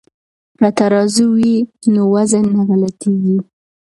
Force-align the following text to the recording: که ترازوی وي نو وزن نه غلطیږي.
که 0.59 0.67
ترازوی 0.77 1.29
وي 1.37 1.55
نو 1.93 2.01
وزن 2.13 2.45
نه 2.55 2.61
غلطیږي. 2.67 3.37